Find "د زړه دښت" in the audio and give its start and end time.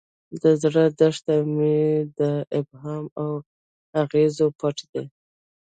0.41-1.25